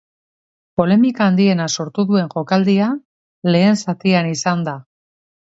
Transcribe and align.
Polemika 0.79 1.27
handiena 1.31 1.67
sortu 1.75 2.05
duen 2.13 2.31
jokaldia 2.31 2.89
lehen 3.51 3.79
zatian 3.87 4.33
izan 4.33 4.67
da. 4.71 4.77